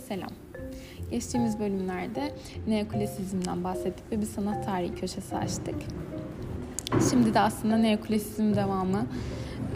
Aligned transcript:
selam. 0.00 0.30
Geçtiğimiz 1.10 1.58
bölümlerde 1.58 2.32
neoklasizmden 2.68 3.64
bahsettik 3.64 4.12
ve 4.12 4.20
bir 4.20 4.26
sanat 4.26 4.66
tarihi 4.66 4.94
köşesi 4.94 5.36
açtık. 5.36 5.74
Şimdi 7.10 7.34
de 7.34 7.40
aslında 7.40 7.76
neoklasizm 7.76 8.54
devamı 8.54 9.06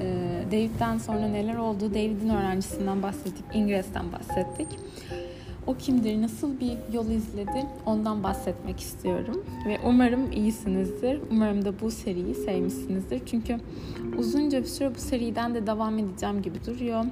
e, 0.01 0.05
David'den 0.53 0.99
sonra 0.99 1.29
neler 1.29 1.57
oldu, 1.57 1.91
David'in 1.91 2.29
öğrencisinden 2.29 3.03
bahsettik, 3.03 3.45
Ingres'ten 3.55 4.13
bahsettik. 4.13 4.69
O 5.67 5.75
kimdir, 5.75 6.23
nasıl 6.23 6.61
bir 6.61 6.77
yol 6.93 7.11
izledi 7.11 7.67
ondan 7.87 8.23
bahsetmek 8.23 8.81
istiyorum. 8.81 9.45
Ve 9.67 9.79
umarım 9.87 10.33
iyisinizdir. 10.33 11.21
Umarım 11.31 11.65
da 11.65 11.81
bu 11.81 11.91
seriyi 11.91 12.35
sevmişsinizdir. 12.35 13.23
Çünkü 13.27 13.57
uzunca 14.19 14.61
bir 14.61 14.67
süre 14.67 14.95
bu 14.95 14.99
seriden 14.99 15.55
de 15.55 15.67
devam 15.67 15.99
edeceğim 15.99 16.43
gibi 16.43 16.65
duruyor. 16.67 17.05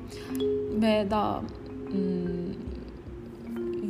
Ve 0.83 1.07
daha 1.11 1.41
hmm, 1.91 2.72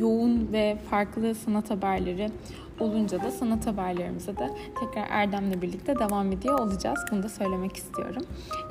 yoğun 0.03 0.53
ve 0.53 0.79
farklı 0.91 1.35
sanat 1.35 1.71
haberleri 1.71 2.31
olunca 2.81 3.23
da 3.23 3.31
sanat 3.31 3.67
haberlerimize 3.67 4.37
de 4.37 4.51
tekrar 4.81 5.07
Erdem'le 5.11 5.63
birlikte 5.63 5.99
devam 5.99 6.33
ediyor 6.33 6.59
olacağız. 6.59 6.99
Bunu 7.11 7.23
da 7.23 7.29
söylemek 7.29 7.77
istiyorum. 7.77 8.23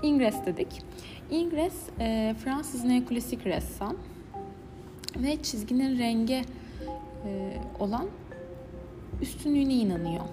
Ingres 0.04 0.35
dedik. 0.45 0.67
Ingres 1.31 1.73
e, 1.99 2.35
Fransız 2.44 2.84
neoklasik 2.84 3.45
ressam 3.45 3.95
ve 5.16 5.44
çizginin 5.44 5.99
rengi 5.99 6.41
e, 7.26 7.57
olan 7.79 8.07
üstünlüğüne 9.21 9.73
inanıyor. 9.73 10.23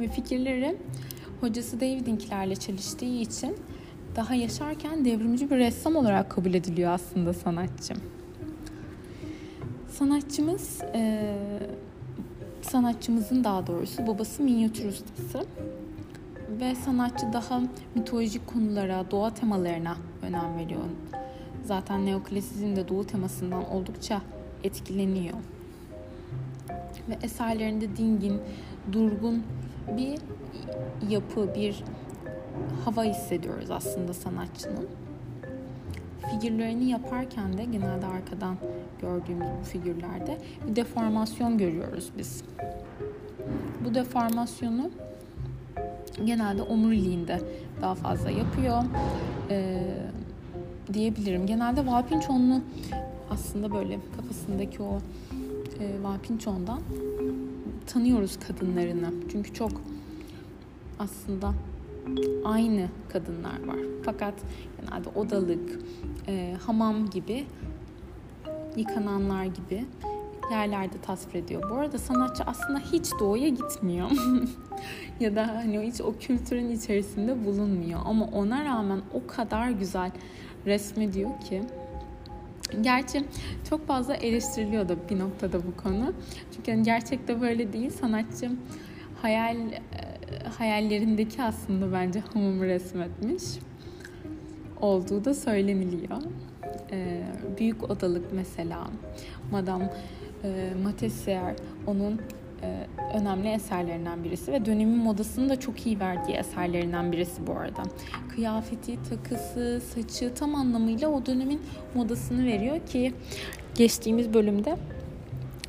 Ve 0.00 0.08
fikirleri 0.08 0.76
hocası 1.40 1.80
David'inkilerle 1.80 2.56
çalıştığı 2.56 3.04
için 3.04 3.56
daha 4.16 4.34
yaşarken 4.34 5.04
devrimci 5.04 5.50
bir 5.50 5.56
ressam 5.56 5.96
olarak 5.96 6.30
kabul 6.30 6.54
ediliyor 6.54 6.90
aslında 6.92 7.32
sanatçı. 7.32 7.94
Sanatçımız, 9.98 10.80
e, 10.94 11.22
sanatçımızın 12.62 13.44
daha 13.44 13.66
doğrusu 13.66 14.06
babası 14.06 14.42
minyatür 14.42 14.84
ustası 14.84 15.46
ve 16.60 16.74
sanatçı 16.74 17.32
daha 17.32 17.62
mitolojik 17.94 18.46
konulara, 18.46 19.10
doğa 19.10 19.34
temalarına 19.34 19.96
önem 20.22 20.58
veriyor. 20.58 20.84
Zaten 21.64 22.06
neoklasizm 22.06 22.76
de 22.76 22.88
doğu 22.88 23.06
temasından 23.06 23.70
oldukça 23.70 24.22
etkileniyor. 24.64 25.34
Ve 27.08 27.18
eserlerinde 27.22 27.96
dingin, 27.96 28.40
durgun 28.92 29.42
bir 29.96 30.18
yapı, 31.10 31.54
bir 31.54 31.84
hava 32.84 33.04
hissediyoruz 33.04 33.70
aslında 33.70 34.14
sanatçının. 34.14 34.88
Figürlerini 36.30 36.90
yaparken 36.90 37.58
de 37.58 37.64
genelde 37.64 38.06
arkadan 38.06 38.56
gördüğümüz 39.00 39.48
bu 39.60 39.64
figürlerde 39.64 40.38
bir 40.68 40.76
deformasyon 40.76 41.58
görüyoruz 41.58 42.10
biz. 42.18 42.44
Bu 43.84 43.94
deformasyonu 43.94 44.90
genelde 46.24 46.62
omuriliğinde 46.62 47.40
daha 47.82 47.94
fazla 47.94 48.30
yapıyor. 48.30 48.82
Ee, 49.50 49.82
diyebilirim. 50.92 51.46
Genelde 51.46 51.86
Valpinçonlu 51.86 52.60
aslında 53.30 53.72
böyle 53.72 53.98
kafasındaki 54.16 54.82
o 54.82 54.98
e, 55.80 56.02
Valpinçon'dan 56.02 56.80
tanıyoruz 57.86 58.38
kadınlarını. 58.48 59.10
Çünkü 59.32 59.54
çok 59.54 59.72
aslında 60.98 61.52
aynı 62.44 62.88
kadınlar 63.08 63.66
var. 63.66 63.78
Fakat 64.04 64.34
genelde 64.80 65.08
odalık, 65.08 65.78
e, 66.28 66.56
hamam 66.66 67.10
gibi, 67.10 67.46
yıkananlar 68.76 69.44
gibi 69.44 69.84
yerlerde 70.50 71.00
tasvir 71.02 71.34
ediyor. 71.34 71.70
Bu 71.70 71.74
arada 71.74 71.98
sanatçı 71.98 72.44
aslında 72.44 72.78
hiç 72.78 73.06
doğuya 73.20 73.48
gitmiyor. 73.48 74.10
ya 75.20 75.36
da 75.36 75.48
hani 75.48 75.80
hiç 75.80 76.00
o 76.00 76.14
kültürün 76.20 76.70
içerisinde 76.70 77.44
bulunmuyor. 77.44 78.00
Ama 78.04 78.24
ona 78.24 78.64
rağmen 78.64 79.00
o 79.12 79.26
kadar 79.26 79.70
güzel 79.70 80.10
resmediyor 80.66 81.40
ki 81.40 81.62
Gerçi 82.80 83.24
çok 83.70 83.86
fazla 83.86 84.14
eleştiriliyor 84.14 84.88
da 84.88 84.96
bir 85.10 85.18
noktada 85.18 85.58
bu 85.66 85.82
konu. 85.82 86.12
Çünkü 86.54 86.70
yani 86.70 86.82
gerçekte 86.82 87.40
böyle 87.40 87.72
değil. 87.72 87.90
Sanatçı 87.90 88.50
hayal 89.22 89.56
hayallerindeki 90.58 91.42
aslında 91.42 91.92
bence 91.92 92.20
hamamı 92.20 92.66
resmetmiş. 92.66 93.42
Olduğu 94.80 95.24
da 95.24 95.34
söyleniliyor. 95.34 96.22
Ee, 96.90 97.22
büyük 97.58 97.90
odalık 97.90 98.32
mesela 98.32 98.86
Madame 99.50 99.92
e, 100.44 100.72
Matessier 100.82 101.54
onun 101.86 102.20
e, 102.62 102.86
önemli 103.14 103.48
eserlerinden 103.48 104.24
birisi 104.24 104.52
ve 104.52 104.64
dönemin 104.64 104.98
modasını 104.98 105.48
da 105.48 105.60
çok 105.60 105.86
iyi 105.86 106.00
verdiği 106.00 106.32
eserlerinden 106.32 107.12
birisi 107.12 107.46
bu 107.46 107.52
arada. 107.52 107.82
Kıyafeti, 108.34 108.98
takısı, 109.10 109.82
saçı 109.94 110.34
tam 110.34 110.54
anlamıyla 110.54 111.08
o 111.08 111.26
dönemin 111.26 111.60
modasını 111.94 112.46
veriyor 112.46 112.86
ki 112.86 113.12
geçtiğimiz 113.74 114.34
bölümde 114.34 114.76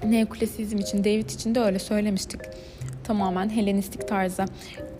neoklasizm 0.03 0.77
için, 0.77 1.03
David 1.03 1.29
için 1.29 1.55
de 1.55 1.59
öyle 1.59 1.79
söylemiştik. 1.79 2.41
Tamamen 3.07 3.49
Helenistik 3.49 4.07
tarzda 4.07 4.45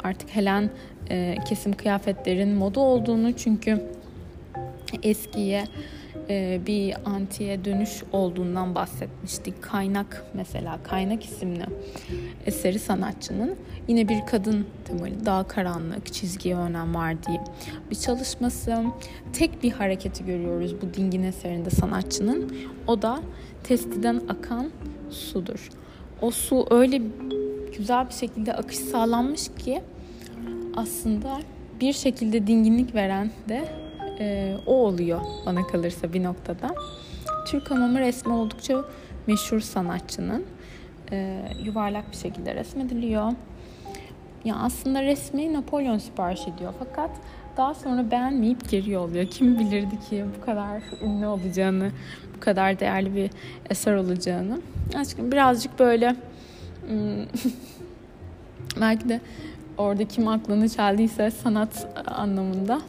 artık 0.03 0.35
Helen 0.35 0.69
e, 1.09 1.35
kesim 1.50 1.73
kıyafetlerin 1.73 2.50
moda 2.50 2.79
olduğunu 2.79 3.34
çünkü 3.34 3.81
eskiye 5.03 5.63
e, 6.29 6.62
bir 6.67 6.96
antiye 7.06 7.66
dönüş 7.66 8.03
olduğundan 8.12 8.75
bahsetmiştik. 8.75 9.62
Kaynak 9.62 10.25
mesela 10.34 10.79
Kaynak 10.84 11.25
isimli 11.25 11.66
eseri 12.46 12.79
sanatçının 12.79 13.56
yine 13.88 14.09
bir 14.09 14.25
kadın 14.25 14.67
temalı 14.85 15.25
daha 15.25 15.47
karanlık 15.47 16.13
çizgiye 16.13 16.56
önem 16.56 16.96
verdiği 16.96 17.40
bir 17.91 17.96
çalışması. 17.96 18.84
Tek 19.34 19.63
bir 19.63 19.72
hareketi 19.72 20.25
görüyoruz 20.25 20.75
bu 20.81 20.94
dingin 20.94 21.23
eserinde 21.23 21.69
sanatçının. 21.69 22.53
O 22.88 23.01
da 23.01 23.19
testiden 23.63 24.22
akan 24.29 24.72
sudur. 25.09 25.69
O 26.22 26.31
su 26.31 26.67
öyle 26.69 27.01
güzel 27.78 28.10
bir 28.10 28.14
şekilde 28.14 28.54
akış 28.54 28.78
sağlanmış 28.78 29.50
ki 29.58 29.82
aslında 30.76 31.38
bir 31.82 31.94
şekilde 31.94 32.48
dinginlik 32.48 32.96
veren 32.96 33.32
de 33.50 33.66
e, 34.20 34.56
o 34.66 34.74
oluyor 34.74 35.22
bana 35.46 35.68
kalırsa 35.68 36.14
bir 36.14 36.24
noktada. 36.24 36.76
Türk 37.48 37.72
hamamı 37.72 38.00
resmi 38.00 38.34
oldukça 38.34 38.86
meşhur 39.28 39.60
sanatçının. 39.60 40.46
E, 41.12 41.42
yuvarlak 41.64 42.12
bir 42.12 42.18
şekilde 42.18 42.56
resmediliyor. 42.56 43.32
Ya 44.46 44.56
aslında 44.56 45.04
resmi 45.04 45.54
Napolyon 45.54 45.98
sipariş 45.98 46.42
ediyor 46.48 46.74
fakat 46.80 47.09
daha 47.58 47.74
sonra 47.74 48.12
beğenmeyip 48.12 48.70
geri 48.70 48.92
yolluyor. 48.92 49.26
Kim 49.26 49.59
bilirdi 49.59 50.00
ki 50.09 50.26
bu 50.38 50.46
kadar 50.46 50.82
ünlü 51.02 51.28
olacağını, 51.28 51.92
bu 52.36 52.40
kadar 52.40 52.80
değerli 52.80 53.16
bir 53.16 53.30
eser 53.70 53.96
olacağını. 53.96 54.62
Aşkım 54.96 55.32
birazcık 55.32 55.80
böyle 55.80 56.16
belki 58.81 59.09
de 59.09 59.22
orada 59.78 60.06
kim 60.06 60.28
aklını 60.28 60.70
çeldiyse 60.70 61.31
sanat 61.31 61.88
anlamında 62.06 62.81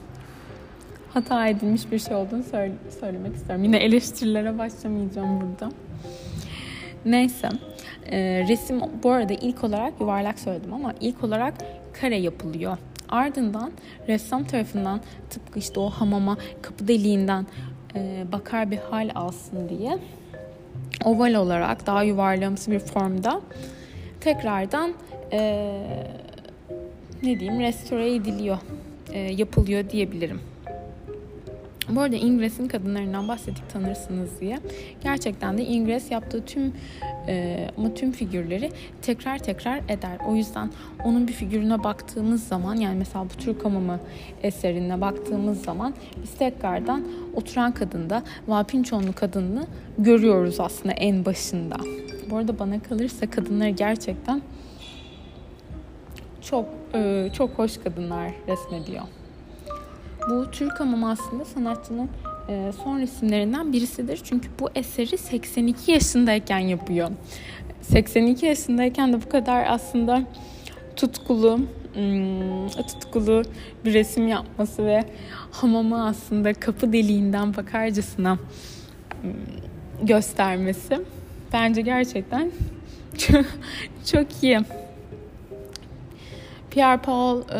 hata 1.14 1.48
edilmiş 1.48 1.92
bir 1.92 1.98
şey 1.98 2.16
olduğunu 2.16 2.42
söyle, 2.42 2.72
söylemek 3.00 3.36
istiyorum. 3.36 3.64
Yine 3.64 3.76
eleştirilere 3.76 4.58
başlamayacağım 4.58 5.40
burada. 5.40 5.72
Neyse. 7.04 7.48
E, 8.10 8.44
resim 8.48 8.80
bu 9.02 9.10
arada 9.10 9.32
ilk 9.32 9.64
olarak 9.64 10.00
yuvarlak 10.00 10.38
söyledim 10.38 10.72
ama 10.72 10.94
ilk 11.00 11.24
olarak 11.24 11.54
kare 12.00 12.16
yapılıyor. 12.16 12.76
Ardından 13.08 13.72
ressam 14.08 14.44
tarafından 14.44 15.00
tıpkı 15.30 15.58
işte 15.58 15.80
o 15.80 15.90
hamama 15.90 16.36
kapı 16.62 16.88
deliğinden 16.88 17.46
e, 17.94 18.24
bakar 18.32 18.70
bir 18.70 18.78
hal 18.90 19.10
alsın 19.14 19.68
diye 19.68 19.98
oval 21.04 21.34
olarak 21.34 21.86
daha 21.86 22.02
yuvarlamsı 22.02 22.70
bir 22.70 22.78
formda 22.78 23.40
tekrardan 24.20 24.92
e, 25.32 25.38
ne 27.22 27.40
diyeyim 27.40 27.60
restore 27.60 28.14
ediliyor, 28.14 28.58
e, 29.12 29.18
yapılıyor 29.18 29.90
diyebilirim. 29.90 30.40
Bu 31.88 32.00
arada 32.00 32.16
Ingres'in 32.16 32.68
kadınlarından 32.68 33.28
bahsettik 33.28 33.70
tanırsınız 33.70 34.40
diye. 34.40 34.58
Gerçekten 35.04 35.58
de 35.58 35.64
Ingres 35.64 36.10
yaptığı 36.10 36.44
tüm 36.44 36.72
e, 37.28 37.68
ama 37.78 37.94
tüm 37.94 38.12
figürleri 38.12 38.70
tekrar 39.02 39.38
tekrar 39.38 39.78
eder. 39.88 40.18
O 40.28 40.34
yüzden 40.34 40.70
onun 41.04 41.28
bir 41.28 41.32
figürüne 41.32 41.84
baktığımız 41.84 42.48
zaman 42.48 42.74
yani 42.76 42.98
mesela 42.98 43.24
bu 43.24 43.42
Türk 43.42 43.64
Hamamı 43.64 44.00
eserine 44.42 45.00
baktığımız 45.00 45.62
zaman 45.62 45.94
biz 46.22 46.34
tekrardan 46.34 47.04
oturan 47.34 47.72
kadında 47.72 48.22
Vapinçonlu 48.48 49.12
kadını 49.12 49.66
görüyoruz 49.98 50.60
aslında 50.60 50.92
en 50.94 51.24
başında. 51.24 51.76
Bu 52.30 52.36
arada 52.36 52.58
bana 52.58 52.82
kalırsa 52.82 53.30
kadınları 53.30 53.70
gerçekten 53.70 54.42
çok 56.40 56.66
e, 56.94 57.28
çok 57.32 57.50
hoş 57.50 57.78
kadınlar 57.78 58.32
resmediyor. 58.48 59.02
Bu 60.30 60.50
Türk 60.50 60.80
hamamı 60.80 61.10
aslında 61.10 61.44
sanatçının 61.44 62.08
e, 62.48 62.72
son 62.84 63.00
resimlerinden 63.00 63.72
birisidir. 63.72 64.20
Çünkü 64.24 64.48
bu 64.60 64.68
eseri 64.74 65.18
82 65.18 65.92
yaşındayken 65.92 66.58
yapıyor. 66.58 67.10
82 67.82 68.46
yaşındayken 68.46 69.12
de 69.12 69.22
bu 69.22 69.28
kadar 69.28 69.66
aslında 69.68 70.22
tutkulu, 70.96 71.58
hmm, 71.94 72.68
tutkulu 72.68 73.42
bir 73.84 73.94
resim 73.94 74.28
yapması 74.28 74.86
ve 74.86 75.04
hamamı 75.50 76.06
aslında 76.06 76.54
kapı 76.54 76.92
deliğinden 76.92 77.56
bakarcasına 77.56 78.38
hmm, 79.22 80.06
göstermesi 80.06 81.00
bence 81.52 81.80
gerçekten 81.80 82.50
çok, 83.18 83.44
çok 84.12 84.42
iyi. 84.42 84.60
Pierre 86.70 87.00
Paul 87.00 87.40
e, 87.40 87.58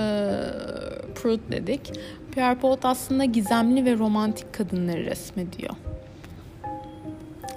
Prout 1.14 1.40
dedik. 1.52 1.92
Pierre 2.38 2.54
Paul 2.54 2.76
aslında 2.82 3.24
gizemli 3.24 3.84
ve 3.84 3.98
romantik 3.98 4.52
kadınları 4.52 5.04
resmediyor. 5.06 5.74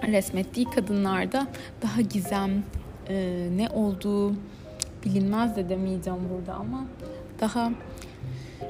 Resmettiği 0.07 0.65
kadınlarda 0.65 1.47
daha 1.81 2.01
gizem 2.01 2.63
e, 3.09 3.47
ne 3.55 3.69
olduğu 3.69 4.35
bilinmez 5.05 5.55
de 5.55 5.69
demeyeceğim 5.69 6.19
burada 6.29 6.53
ama 6.53 6.85
daha 7.39 7.71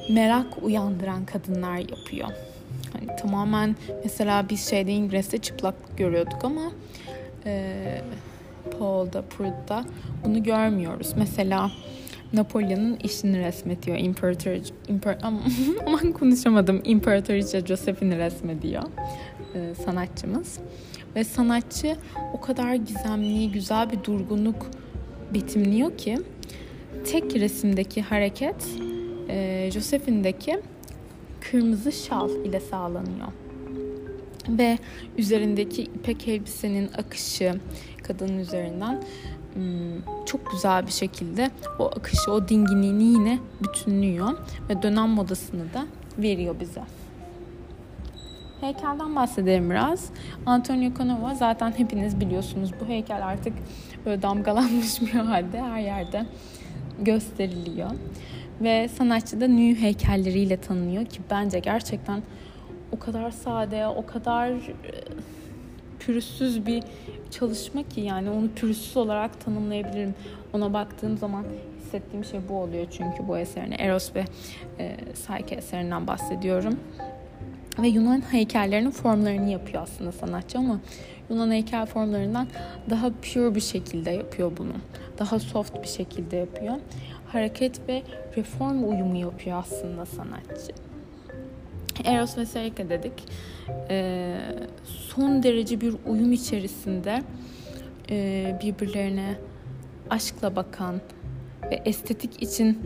merak 0.10 0.64
uyandıran 0.64 1.26
kadınlar 1.26 1.78
yapıyor. 1.78 2.30
Hani 2.94 3.16
tamamen 3.22 3.76
mesela 4.04 4.50
biz 4.50 4.70
şeyde 4.70 4.92
İngilizce 4.92 5.38
çıplak 5.38 5.76
görüyorduk 5.98 6.44
ama 6.46 6.72
e, 7.46 8.02
Paul'da, 8.80 9.22
Prout'ta 9.22 9.86
bunu 10.26 10.44
görmüyoruz. 10.44 11.14
Mesela 11.18 11.72
Napolyon'un 12.34 12.98
işini 13.04 13.40
resmediyor. 13.40 13.98
İmparator, 13.98 14.52
imper, 14.88 15.18
aman 15.86 16.12
konuşamadım. 16.12 16.82
İmparatoriçe 16.84 17.62
Josephine'i 17.62 18.18
resmediyor 18.18 18.84
e, 19.56 19.76
sanatçımız. 19.86 20.60
Ve 21.16 21.24
sanatçı 21.24 21.96
o 22.34 22.42
kadar 22.42 22.76
gizemli, 22.76 23.52
güzel 23.52 23.92
bir 23.92 24.04
durgunluk 24.04 24.68
betimliyor 25.34 25.98
ki 25.98 26.18
tek 27.12 27.36
resimdeki 27.36 28.02
hareket 28.02 28.68
e, 29.30 29.70
Josephine'deki 29.74 30.60
kırmızı 31.42 31.92
şal 31.92 32.30
ile 32.30 32.60
sağlanıyor. 32.60 33.28
Ve 34.50 34.78
üzerindeki 35.18 35.82
ipek 35.82 36.28
elbisenin 36.28 36.90
akışı 36.98 37.54
kadının 38.04 38.40
üzerinden 38.40 39.04
çok 40.26 40.52
güzel 40.52 40.88
bir 40.88 40.92
şekilde 40.92 41.52
o 41.80 41.86
akışı, 41.86 42.32
o 42.32 42.48
dinginliğini 42.48 43.04
yine 43.04 43.40
bütünlüyor 43.64 44.38
ve 44.70 44.82
dönem 44.82 45.10
modasını 45.10 45.74
da 45.74 45.86
veriyor 46.18 46.56
bize. 46.60 46.82
Heykelden 48.62 49.16
bahsedelim 49.16 49.70
biraz. 49.70 50.10
Antonio 50.46 50.92
Canova 50.98 51.36
zaten 51.36 51.74
hepiniz 51.78 52.20
biliyorsunuz 52.20 52.72
bu 52.82 52.86
heykel 52.86 53.28
artık 53.28 53.54
böyle 54.06 54.22
damgalanmış 54.22 55.02
bir 55.14 55.20
halde 55.20 55.62
her 55.62 55.80
yerde 55.80 56.26
gösteriliyor. 57.00 57.92
Ve 58.62 58.88
sanatçı 58.88 59.42
da 59.42 59.48
Nü 59.48 59.76
heykelleriyle 59.76 60.58
tanınıyor 60.58 61.06
ki 61.06 61.22
bence 61.30 61.60
gerçekten 61.60 62.22
o 62.92 63.00
kadar 63.00 63.32
sade, 63.32 63.88
o 63.88 64.06
kadar 64.06 64.52
pürüzsüz 66.06 66.66
bir 66.66 66.84
çalışma 67.32 67.84
ki 67.84 68.02
yani 68.02 68.30
onu 68.30 68.50
pürüzsüz 68.56 68.98
olarak 68.98 69.46
tanımlayabilirim. 69.46 70.16
Ona 70.54 70.74
baktığım 70.74 71.18
zaman 71.18 71.46
hissettiğim 71.80 72.26
şey 72.26 72.40
bu 72.50 72.54
oluyor 72.54 72.88
çünkü 72.92 73.28
bu 73.28 73.38
eserini 73.38 73.76
Eros 73.76 74.16
ve 74.16 74.26
e, 74.80 74.98
Psyche 75.14 75.56
eserinden 75.56 76.08
bahsediyorum. 76.08 76.80
Ve 77.82 77.88
Yunan 77.88 78.22
heykellerinin 78.32 78.92
formlarını 78.92 79.50
yapıyor 79.50 79.84
aslında 79.84 80.12
sanatçı 80.12 80.58
ama 80.58 80.80
Yunan 81.30 81.52
heykel 81.52 81.86
formlarından 81.86 82.48
daha 82.90 83.10
pure 83.10 83.56
bir 83.56 83.62
şekilde 83.62 84.12
yapıyor 84.12 84.52
bunu. 84.58 84.74
Daha 85.20 85.40
soft 85.40 85.84
bir 85.84 85.88
şekilde 85.88 86.38
yapıyor. 86.38 86.76
Hareket 87.28 87.90
ve 87.90 88.04
reform 88.38 88.90
uyumu 88.90 89.18
yapıyor 89.18 89.58
aslında 89.60 90.06
sanatçı. 90.06 90.91
Eros 92.04 92.38
ve 92.38 92.46
Seika 92.46 92.90
dedik. 92.90 93.14
Ee, 93.90 94.38
son 94.86 95.44
derece 95.44 95.82
bir 95.82 95.96
uyum 96.06 96.32
içerisinde 96.32 97.22
e, 98.10 98.60
birbirlerine 98.64 99.36
aşkla 100.10 100.56
bakan 100.56 101.02
ve 101.72 101.82
estetik 101.86 102.44
için 102.44 102.80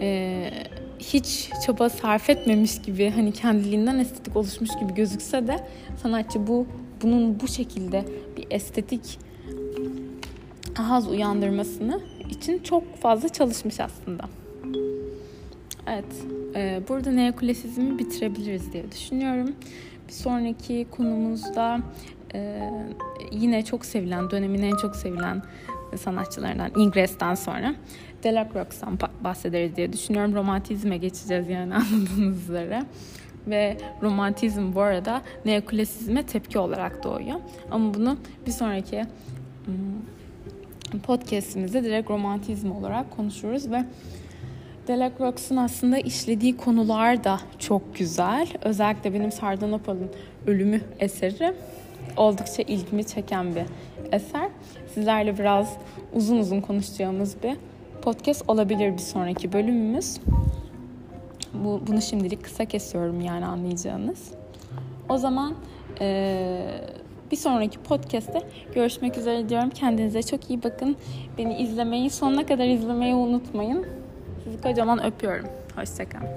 e, 0.00 0.50
hiç 0.98 1.50
çaba 1.66 1.88
sarf 1.88 2.30
etmemiş 2.30 2.82
gibi 2.82 3.10
hani 3.10 3.32
kendiliğinden 3.32 3.98
estetik 3.98 4.36
oluşmuş 4.36 4.70
gibi 4.80 4.94
gözükse 4.94 5.46
de 5.46 5.56
sanatçı 6.02 6.46
bu 6.46 6.66
bunun 7.02 7.40
bu 7.40 7.48
şekilde 7.48 8.04
bir 8.36 8.46
estetik 8.50 9.18
haz 10.74 11.08
uyandırmasını 11.08 12.00
için 12.30 12.58
çok 12.58 12.96
fazla 12.96 13.28
çalışmış 13.28 13.80
aslında. 13.80 14.41
Evet, 15.86 16.26
e, 16.54 16.82
burada 16.88 17.10
neoklasizmi 17.10 17.98
bitirebiliriz 17.98 18.72
diye 18.72 18.92
düşünüyorum. 18.92 19.52
Bir 20.08 20.12
sonraki 20.12 20.86
konumuzda 20.90 21.80
e, 22.34 22.70
yine 23.32 23.64
çok 23.64 23.84
sevilen, 23.84 24.30
dönemin 24.30 24.62
en 24.62 24.76
çok 24.76 24.96
sevilen 24.96 25.42
sanatçılarından 25.96 26.70
Ingres'ten 26.76 27.34
sonra 27.34 27.74
Delacroix'tan 28.22 28.98
bahsederiz 29.24 29.76
diye 29.76 29.92
düşünüyorum. 29.92 30.34
Romantizme 30.34 30.96
geçeceğiz 30.96 31.48
yani 31.48 31.74
anladığınız 31.74 32.42
üzere. 32.42 32.82
Ve 33.46 33.76
romantizm 34.02 34.74
bu 34.74 34.80
arada 34.80 35.22
neoklasizme 35.44 36.26
tepki 36.26 36.58
olarak 36.58 37.04
doğuyor. 37.04 37.40
Ama 37.70 37.94
bunu 37.94 38.16
bir 38.46 38.52
sonraki 38.52 39.04
hmm, 39.64 41.00
podcastimizde 41.00 41.84
direkt 41.84 42.10
romantizm 42.10 42.72
olarak 42.72 43.10
konuşuruz 43.10 43.70
ve 43.70 43.84
Delacroix'ın 44.88 45.56
aslında 45.56 45.98
işlediği 45.98 46.56
konular 46.56 47.24
da 47.24 47.40
çok 47.58 47.96
güzel. 47.96 48.48
Özellikle 48.62 49.14
benim 49.14 49.32
Sardanapal'ın 49.32 50.10
ölümü 50.46 50.80
eseri 50.98 51.54
oldukça 52.16 52.62
ilgimi 52.62 53.04
çeken 53.04 53.54
bir 53.54 53.64
eser. 54.12 54.48
Sizlerle 54.94 55.38
biraz 55.38 55.76
uzun 56.12 56.38
uzun 56.38 56.60
konuşacağımız 56.60 57.36
bir 57.42 57.56
podcast 58.02 58.44
olabilir 58.48 58.92
bir 58.92 58.98
sonraki 58.98 59.52
bölümümüz. 59.52 60.20
Bu, 61.54 61.82
bunu 61.86 62.02
şimdilik 62.02 62.44
kısa 62.44 62.64
kesiyorum 62.64 63.20
yani 63.20 63.46
anlayacağınız. 63.46 64.30
O 65.08 65.18
zaman 65.18 65.54
ee, 66.00 66.80
bir 67.30 67.36
sonraki 67.36 67.78
podcast'te 67.78 68.42
görüşmek 68.74 69.18
üzere 69.18 69.48
diyorum. 69.48 69.70
Kendinize 69.70 70.22
çok 70.22 70.50
iyi 70.50 70.62
bakın. 70.62 70.96
Beni 71.38 71.58
izlemeyi, 71.58 72.10
sonuna 72.10 72.46
kadar 72.46 72.66
izlemeyi 72.66 73.14
unutmayın. 73.14 73.86
Sizi 74.44 74.60
kocaman 74.60 75.04
öpüyorum. 75.04 75.46
Hoşçakalın. 75.76 76.28